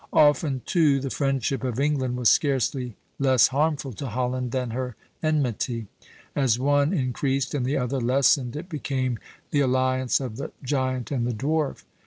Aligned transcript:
Often, 0.13 0.63
too, 0.65 0.99
the 0.99 1.11
friendship 1.11 1.63
of 1.63 1.79
England 1.79 2.17
was 2.17 2.27
scarcely 2.27 2.95
less 3.19 3.49
harmful 3.49 3.93
to 3.93 4.07
Holland 4.07 4.51
than 4.51 4.71
her 4.71 4.95
enmity. 5.21 5.85
As 6.35 6.57
one 6.57 6.91
increased 6.91 7.53
and 7.53 7.67
the 7.67 7.77
other 7.77 7.99
lessened, 8.01 8.55
it 8.55 8.67
became 8.67 9.19
the 9.51 9.59
alliance 9.59 10.19
of 10.19 10.37
the 10.37 10.49
giant 10.63 11.11
and 11.11 11.27
the 11.27 11.33
dwarf." 11.33 11.83